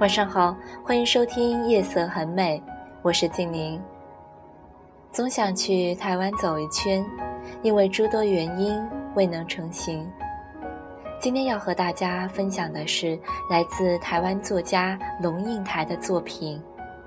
[0.00, 0.54] 晚上好，
[0.84, 2.62] 欢迎收听《夜色很美》，
[3.00, 3.80] 我是静宁。
[5.10, 7.02] 总想去台湾走一圈，
[7.62, 10.06] 因为诸多原因未能成行。
[11.20, 13.18] 今天要和大家分享的是
[13.48, 16.58] 来自台湾作家龙应台的作品《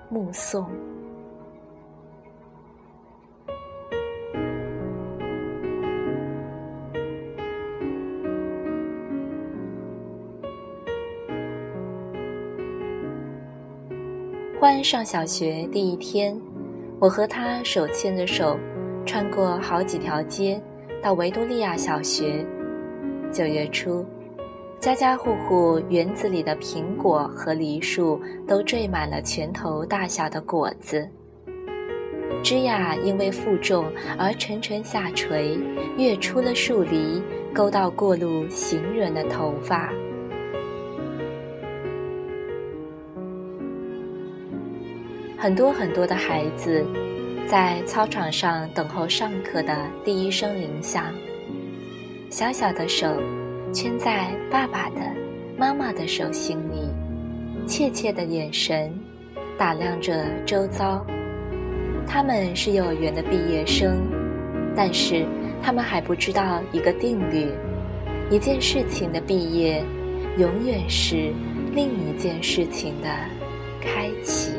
[0.09, 0.63] 目送》。
[14.59, 16.35] 欢上小学第一天，
[16.99, 18.57] 我和他手牵着手，
[19.05, 20.59] 穿过好几条街，
[20.99, 22.43] 到维多利亚小学。
[23.31, 24.03] 九月初，
[24.79, 31.07] 家家户户园子里的苹果和梨树都缀满了拳头大小的果子，
[32.43, 33.85] 枝桠因为负重
[34.17, 35.55] 而沉沉下垂，
[35.99, 37.21] 跃出了树篱，
[37.53, 39.93] 勾到过路行人的头发。
[45.39, 46.83] 很多很多的孩子，
[47.47, 51.13] 在操场上等候上课的第一声铃响。
[52.27, 53.21] 小小的手，
[53.71, 55.01] 圈在爸爸的、
[55.55, 56.89] 妈妈的手心里，
[57.67, 58.91] 怯怯的眼神，
[59.59, 61.05] 打量着周遭。
[62.07, 64.07] 他们是幼儿园的毕业生，
[64.75, 65.23] 但是
[65.61, 67.47] 他们还不知道一个定律：
[68.31, 69.85] 一件事情的毕业，
[70.39, 71.31] 永远是
[71.73, 73.07] 另一件事情的
[73.79, 74.49] 开启。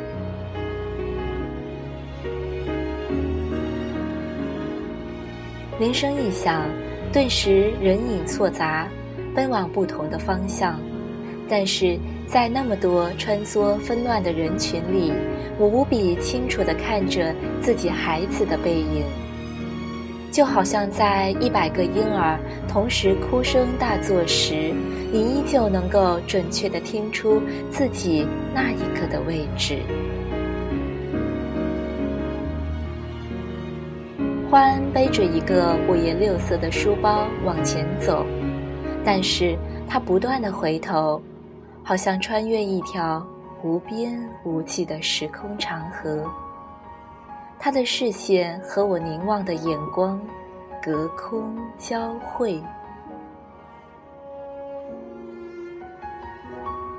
[5.78, 6.64] 铃声一响，
[7.12, 8.88] 顿时人影错杂，
[9.32, 10.80] 奔往不同的方向。
[11.48, 15.12] 但是在那么多穿梭纷乱的人群里，
[15.56, 19.04] 我无比清楚地看着自己孩子的背影，
[20.32, 22.36] 就好像在一百个婴儿
[22.68, 24.74] 同时哭声大作时，
[25.12, 27.40] 你依旧能够准确地听出
[27.70, 29.78] 自己那一刻的位置。
[34.50, 38.24] 欢背着一个五颜六色的书包往前走，
[39.04, 41.20] 但是他不断的回头，
[41.84, 43.22] 好像穿越一条
[43.62, 46.24] 无边无际的时空长河。
[47.58, 50.18] 他的视线和我凝望的眼光
[50.82, 52.58] 隔空交汇，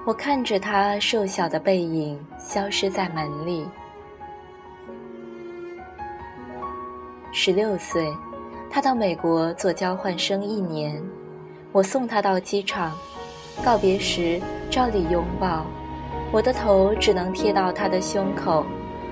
[0.06, 3.68] 我看着他瘦小的背影消失在门里。
[7.32, 8.12] 十六岁，
[8.72, 11.00] 他到美国做交换生一年。
[11.72, 12.98] 我送他到机场，
[13.64, 14.42] 告别时
[14.72, 15.64] 照例拥抱，
[16.32, 18.66] 我的头只能贴到他的胸口，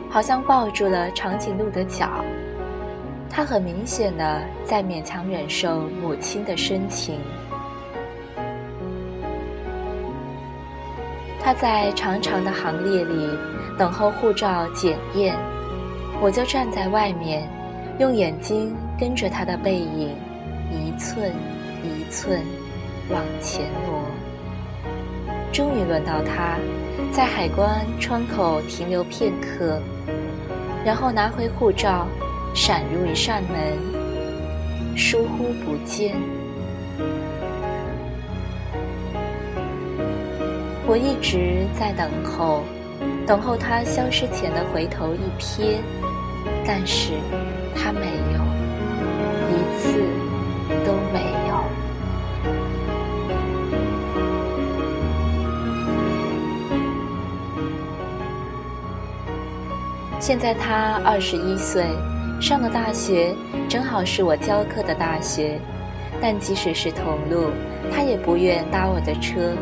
[0.09, 2.09] 好像抱住了长颈鹿的脚。
[3.29, 7.19] 他很明显的在勉强忍受母亲的深情。
[11.39, 13.29] 他在长长的行列里
[13.77, 15.35] 等候护照检验，
[16.19, 17.47] 我就站在外面。
[17.99, 20.15] 用眼睛跟着他的背影，
[20.71, 21.33] 一寸
[21.83, 22.39] 一寸
[23.09, 24.03] 往前挪。
[25.51, 26.59] 终于轮到他，
[27.11, 29.81] 在海关窗口停留片刻，
[30.85, 32.07] 然后拿回护照，
[32.53, 36.15] 闪入一扇门，疏忽不见。
[40.85, 42.61] 我一直在等候，
[43.25, 45.77] 等候他消失前的回头一瞥，
[46.63, 47.13] 但是。
[47.87, 48.39] 他没有，
[49.49, 49.97] 一次
[50.85, 51.63] 都没有。
[60.19, 61.85] 现在他二十一岁，
[62.41, 63.33] 上了大学
[63.69, 65.57] 正好是我教课的大学，
[66.19, 67.51] 但即使是同路，
[67.89, 69.55] 他也不愿搭我的车；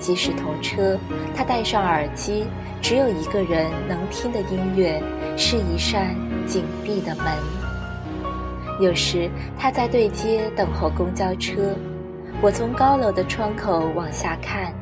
[0.00, 0.98] 即使同车，
[1.36, 2.46] 他戴上耳机，
[2.80, 5.02] 只有一个人能听的音乐
[5.36, 6.16] 是一扇。
[6.48, 7.26] 紧闭的门。
[8.80, 9.28] 有时
[9.58, 11.74] 他在对街等候公交车，
[12.40, 14.72] 我从高楼的窗口往下看，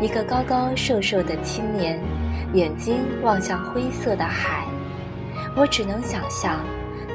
[0.00, 2.00] 一个高高瘦瘦的青年，
[2.54, 4.66] 眼睛望向灰色的海。
[5.54, 6.64] 我只能想象，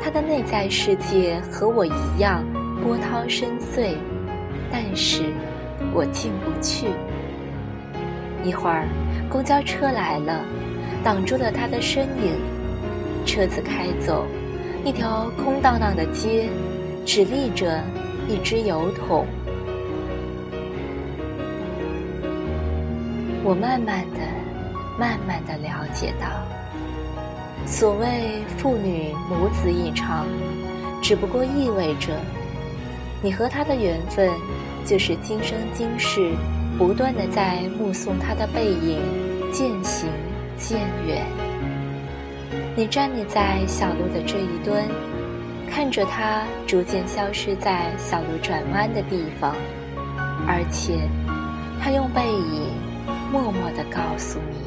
[0.04, 2.44] 他的内在世界和我一样
[2.84, 3.96] 波涛深邃，
[4.72, 5.24] 但是
[5.94, 6.88] 我进不去。
[8.44, 8.88] 一会儿，
[9.30, 10.40] 公交车来了，
[11.04, 12.51] 挡住了他的身影。
[13.26, 14.26] 车子开走，
[14.84, 16.50] 一条空荡荡的街，
[17.06, 17.82] 只立着
[18.28, 19.26] 一只油桶。
[23.44, 24.20] 我慢慢的、
[25.00, 26.28] 慢慢的了解到，
[27.66, 30.28] 所谓父女母子一场，
[31.02, 32.20] 只不过意味着
[33.24, 34.30] 你和他的缘分，
[34.86, 36.34] 就是今生今世
[36.78, 39.00] 不断的在目送他的背影
[39.52, 40.10] 渐行
[40.58, 41.41] 渐远。
[42.74, 44.82] 你站立在小路的这一端，
[45.70, 49.54] 看着他逐渐消失在小路转弯的地方，
[50.48, 50.98] 而且
[51.82, 52.72] 他用背影
[53.30, 54.58] 默默的告诉你，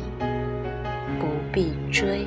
[1.18, 2.26] 不必追。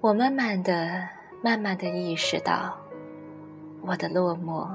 [0.00, 1.06] 我慢慢的、
[1.40, 2.76] 慢慢的意识到，
[3.82, 4.66] 我的落寞，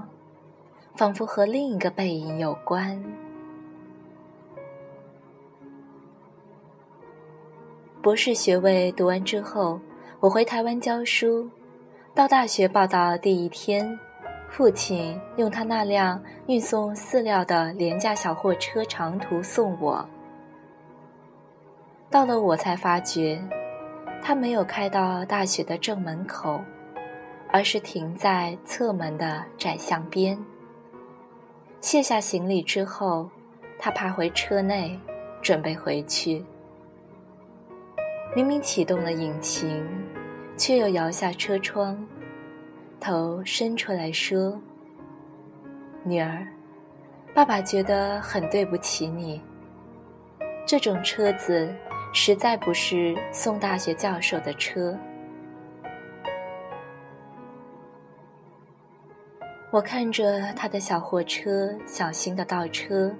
[0.95, 3.04] 仿佛和另一个背影有关。
[8.01, 9.80] 博士学位读完之后，
[10.19, 11.50] 我回台湾教书。
[12.15, 14.00] 到大学报到第一天，
[14.48, 20.07] 父亲用他那辆运送饲料的廉价小货车长途送我。
[22.09, 23.42] 到了，我才发觉。
[24.25, 26.63] 他没有开到大学的正门口，
[27.51, 30.37] 而是停在侧门的窄巷边。
[31.81, 33.29] 卸下行李之后，
[33.77, 34.97] 他爬回车内，
[35.41, 36.41] 准备回去。
[38.33, 39.85] 明明启动了引擎，
[40.55, 42.01] 却又摇下车窗，
[43.01, 44.57] 头伸出来说
[46.05, 46.47] ：“女儿，
[47.35, 49.41] 爸爸觉得很对不起你。
[50.65, 51.69] 这种车子。”
[52.15, 54.95] 实在不是宋大学教授的车。
[59.71, 63.12] 我看着他的小货车小心的倒车，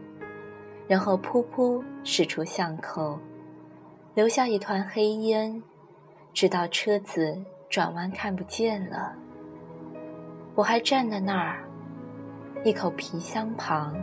[0.88, 3.20] 然后噗噗驶出巷口，
[4.14, 5.62] 留下一团黑烟，
[6.32, 7.36] 直到车子
[7.72, 9.12] 转弯看不见了。
[10.54, 11.64] 我还站在那儿，
[12.64, 13.98] 一口皮箱旁。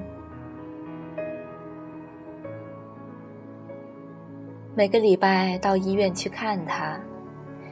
[4.73, 6.97] 每个礼拜到医院去看他，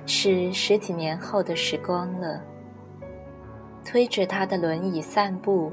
[0.04, 2.42] 是十几年后的时光了。
[3.84, 5.72] 推着他的轮椅散步，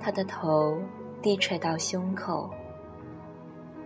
[0.00, 0.76] 他的头
[1.22, 2.50] 低垂到胸口。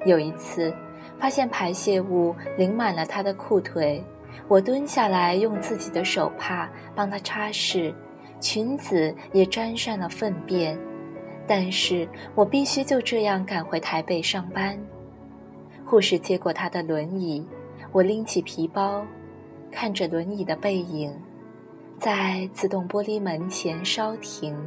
[0.07, 0.75] 有一次，
[1.21, 4.03] 发现排泄物淋满了他的裤腿，
[4.49, 7.95] 我蹲下来用自己的手帕帮他擦拭，
[8.41, 10.79] 裙子也沾上了粪便，
[11.47, 14.79] 但是我必须就这样赶回台北上班。
[15.95, 17.47] 护士接过他的轮椅，
[17.93, 19.07] 我拎起皮包，
[19.71, 21.17] 看着轮椅的背影，
[22.01, 24.59] 在自动玻璃门前稍停，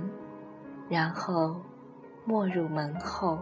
[0.87, 1.53] 然后
[2.23, 3.37] 没入门后。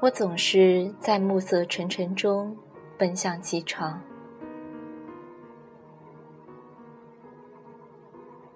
[0.00, 2.56] 我总是在暮色沉沉中
[2.96, 4.00] 奔向机场。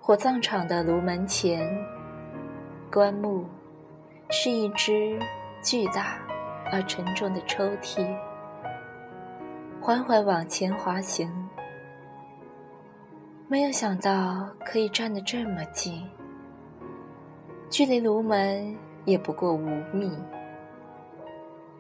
[0.01, 1.69] 火葬场的炉门前，
[2.97, 3.45] 棺木
[4.31, 5.21] 是一只
[5.63, 6.19] 巨大
[6.73, 8.17] 而沉重的抽屉，
[9.83, 11.31] 缓缓往前滑行。
[13.49, 16.09] 没有想到可以站得这么近，
[17.69, 20.11] 距离炉门也不过五米。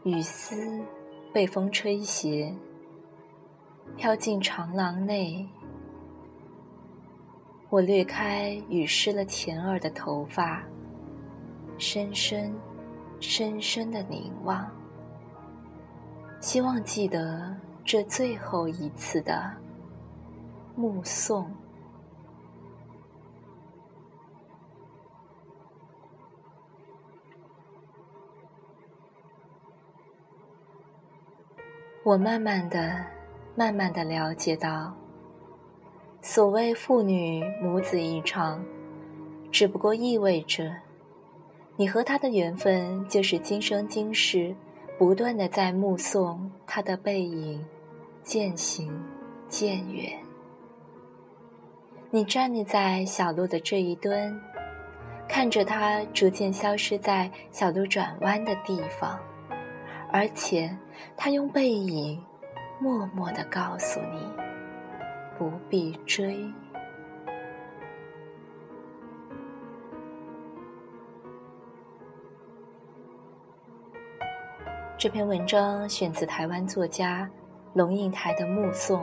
[0.04, 0.84] 雨丝
[1.32, 2.54] 被风吹斜，
[3.96, 5.48] 飘进长廊内。
[7.70, 10.62] 我掠开雨湿了前耳的头发，
[11.78, 12.54] 深深、
[13.20, 14.70] 深深的凝望，
[16.40, 17.54] 希望记得
[17.84, 19.52] 这最后一次的
[20.74, 21.50] 目送。
[32.02, 33.04] 我慢慢的、
[33.56, 34.94] 慢慢的了解到。
[36.22, 38.64] 所谓父女母子一场，
[39.50, 40.72] 只不过意味着，
[41.78, 44.54] 你和他的缘分就是今生今世，
[44.98, 47.62] 不断的在目送他的背影
[48.22, 48.90] 渐行
[49.46, 50.10] 渐远。
[52.10, 54.34] 你站立在小路的这一端，
[55.28, 59.18] 看着他逐渐消失在小路转弯的地方，
[60.10, 60.74] 而且
[61.14, 62.18] 他用背影
[62.80, 64.20] 默默的告诉你。
[65.38, 66.38] 不必追。
[74.98, 77.30] 这篇文章选自台湾作家
[77.74, 79.02] 龙应台的《目送》。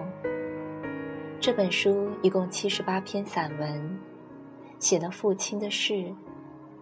[1.40, 4.00] 这本书一共七十八篇散文，
[4.80, 6.12] 写了父亲的事、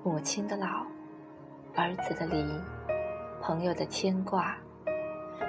[0.02, 0.86] 母亲的老、
[1.76, 2.42] 儿子的离、
[3.42, 4.56] 朋友的牵挂、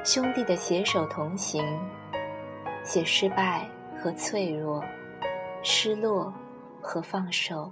[0.04, 1.64] 兄弟的携手同行，
[2.83, 3.69] 写失败。
[4.02, 4.83] 和脆弱，
[5.62, 6.35] 失落
[6.81, 7.71] 和放手，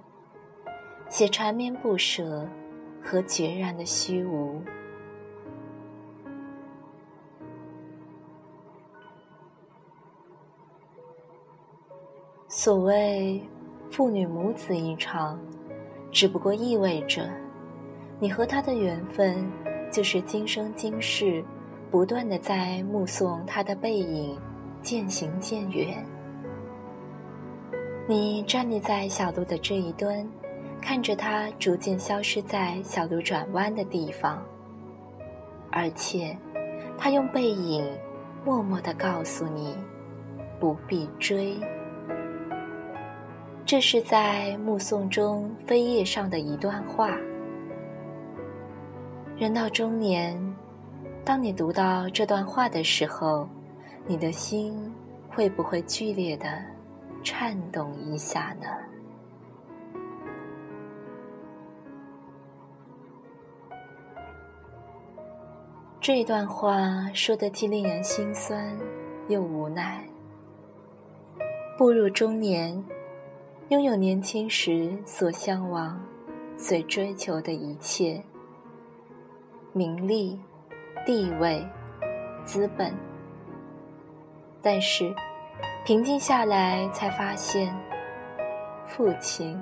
[1.09, 2.47] 写缠绵不舍
[3.03, 4.63] 和决然的虚无。
[12.63, 13.41] 所谓
[13.91, 15.41] 父女母子一场，
[16.13, 17.27] 只不过意味着，
[18.19, 19.51] 你和他的缘分，
[19.91, 21.43] 就是今生今世，
[21.91, 24.39] 不断的在目送他的背影
[24.83, 26.05] 渐行渐远。
[28.07, 30.31] 你站立在小路的这一端，
[30.83, 34.39] 看着他逐渐消失在小路转弯的地方，
[35.71, 36.37] 而且，
[36.99, 37.91] 他用背影
[38.45, 39.75] 默默的告诉你，
[40.59, 41.57] 不必追。
[43.71, 47.17] 这是在目送中扉页上的一段话。
[49.39, 50.37] 人到中年，
[51.25, 53.49] 当你读到这段话的时候，
[54.09, 54.93] 你的心
[55.29, 56.61] 会不会剧烈的
[57.23, 58.67] 颤动一下呢？
[66.01, 68.77] 这段话说的既令人心酸，
[69.29, 70.05] 又无奈。
[71.79, 72.85] 步入中年。
[73.71, 75.97] 拥有年轻时所向往、
[76.59, 78.21] 所追求的一切，
[79.73, 80.37] 名利、
[81.07, 81.65] 地位、
[82.45, 82.93] 资本。
[84.61, 85.15] 但是，
[85.85, 87.73] 平静下来才发现，
[88.89, 89.57] 父亲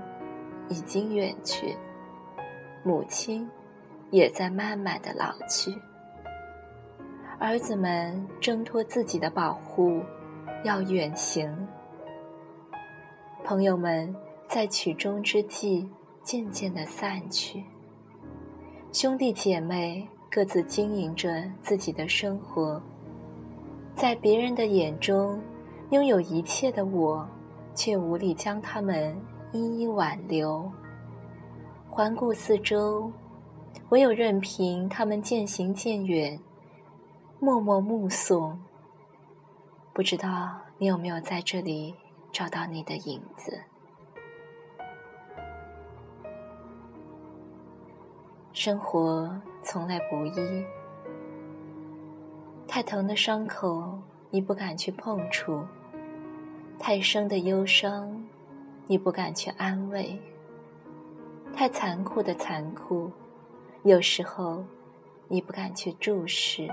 [0.71, 1.77] 已经远去，
[2.83, 3.47] 母亲
[4.11, 5.71] 也在慢慢的老去，
[7.39, 10.01] 儿子们挣脱自己的保护，
[10.65, 11.55] 要远行。
[13.49, 14.15] 朋友们
[14.47, 15.89] 在曲终之际
[16.23, 17.65] 渐渐的散去，
[18.93, 22.79] 兄弟姐妹各自经营着自己的生活，
[23.95, 25.41] 在别人的眼中，
[25.93, 27.27] 拥有一切的我，
[27.75, 29.19] 却无力将他们
[29.53, 30.71] 一一挽留。
[31.89, 33.11] 环顾四周，
[33.89, 36.39] 唯有任凭他们渐行渐远，
[37.41, 38.61] 默默目送。
[39.95, 41.95] 不知道你有没有在这里？
[42.33, 43.61] 找到你的影子。
[48.53, 50.65] 生活从来不易，
[52.67, 53.99] 太疼的伤口
[54.31, 55.65] 你不敢去碰触，
[56.79, 58.25] 太深的忧伤
[58.87, 60.21] 你不敢去安慰，
[61.55, 63.13] 太残酷的残酷，
[63.85, 64.65] 有时候
[65.29, 66.69] 你不敢去注视。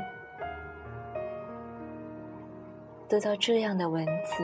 [3.08, 4.44] 读到这样的文字。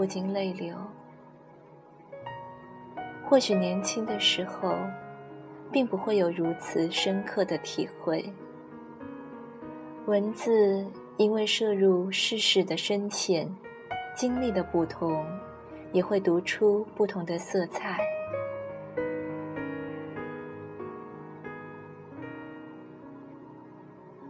[0.00, 0.74] 不禁泪流。
[3.22, 4.74] 或许年轻的时候，
[5.70, 8.32] 并不会有如此深刻的体会。
[10.06, 10.86] 文字
[11.18, 13.54] 因为摄入世事的深浅，
[14.14, 15.22] 经历的不同，
[15.92, 18.00] 也会读出不同的色彩。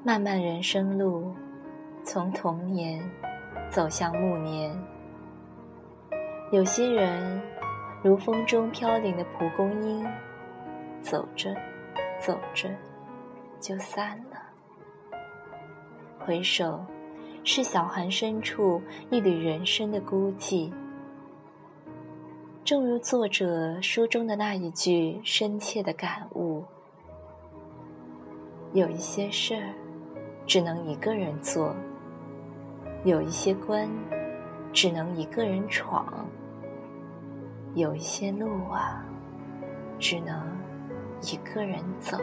[0.02, 1.32] 漫漫人生路，
[2.02, 3.08] 从童年
[3.70, 4.76] 走向暮年。
[6.52, 7.40] 有些人，
[8.02, 10.04] 如风中飘零的蒲公英，
[11.00, 11.54] 走着，
[12.18, 12.68] 走着，
[13.60, 15.16] 就散了。
[16.18, 16.84] 回首，
[17.44, 20.72] 是小寒深处一缕人生的孤寂。
[22.64, 26.64] 正如作者书中的那一句深切的感悟：
[28.72, 29.72] 有一些事儿，
[30.48, 31.72] 只能一个人做；
[33.04, 33.88] 有一些关，
[34.72, 36.26] 只能一个人闯。
[37.74, 39.04] 有一些路啊，
[39.98, 40.42] 只能
[41.22, 42.18] 一个人走。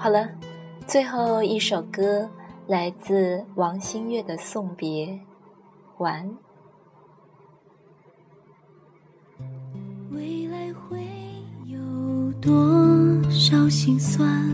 [0.00, 0.28] 好了，
[0.86, 2.30] 最后一首歌
[2.68, 5.06] 来自王心月的《送别》，
[5.98, 6.30] 晚。
[10.12, 11.04] 未来会
[11.66, 14.48] 有多少心酸？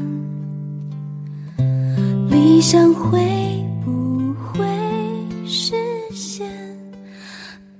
[2.30, 4.66] 理想会不会
[5.46, 5.76] 实
[6.10, 6.50] 现？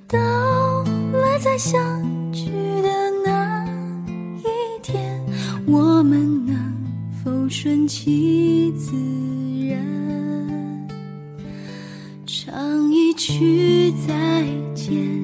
[0.07, 1.83] 到了再相
[2.31, 2.51] 聚
[2.83, 3.67] 的那
[4.37, 5.19] 一天，
[5.67, 6.74] 我们能？
[7.25, 8.93] 口顺其自
[9.67, 10.89] 然？
[12.27, 15.24] 唱一句再见。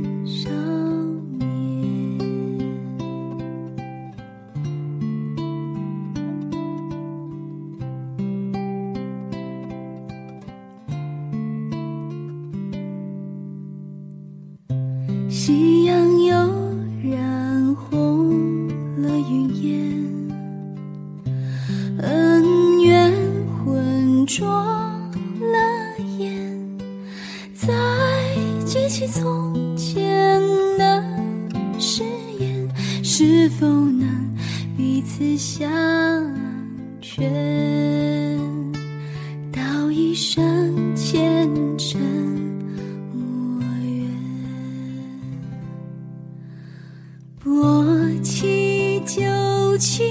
[49.80, 50.04] 琴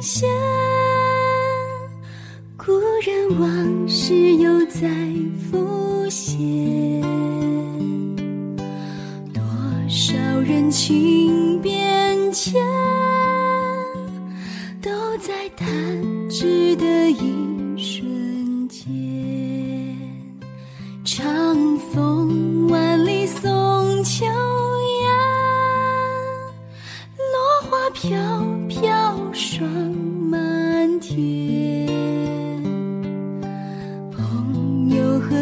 [0.00, 0.30] 弦，
[2.56, 4.88] 故人往事又在
[5.50, 6.95] 浮现。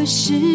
[0.06, 0.53] 是